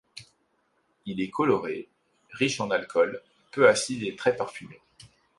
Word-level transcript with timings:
Il 1.05 1.21
est 1.21 1.29
coloré, 1.29 1.87
riche 2.31 2.59
en 2.59 2.71
alcool, 2.71 3.21
peu 3.51 3.69
acide 3.69 4.01
et 4.01 4.15
très 4.15 4.35
parfumé. 4.35 4.81